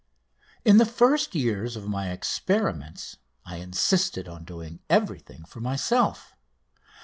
In 0.65 0.77
the 0.79 0.85
first 0.87 1.35
years 1.35 1.75
of 1.75 1.87
my 1.87 2.09
experiments 2.09 3.17
I 3.45 3.57
insisted 3.57 4.27
on 4.27 4.45
doing 4.45 4.79
everything 4.89 5.45
for 5.45 5.59
myself. 5.61 6.33